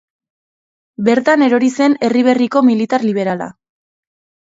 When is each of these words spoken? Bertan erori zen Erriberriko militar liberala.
Bertan 1.09 1.45
erori 1.49 1.71
zen 1.79 1.99
Erriberriko 2.09 2.67
militar 2.73 3.09
liberala. 3.11 3.55